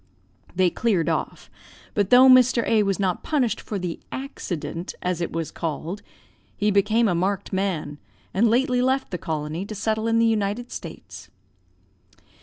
"They 0.55 0.71
cleared 0.71 1.09
off; 1.09 1.47
but 1.93 2.09
though 2.09 2.27
Mr. 2.27 2.65
A 2.67 2.81
was 2.81 2.99
not 2.99 3.21
punished 3.21 3.61
for 3.61 3.77
the 3.77 3.99
accident, 4.11 4.95
as 5.03 5.21
it 5.21 5.31
was 5.31 5.51
called, 5.51 6.01
he 6.57 6.71
became 6.71 7.07
a 7.07 7.13
marked 7.13 7.53
man, 7.53 7.99
and 8.33 8.49
lately 8.49 8.81
left 8.81 9.11
the 9.11 9.19
colony, 9.19 9.63
to 9.63 9.75
settle 9.75 10.07
in 10.07 10.17
the 10.17 10.25
United 10.25 10.71
States. 10.71 11.29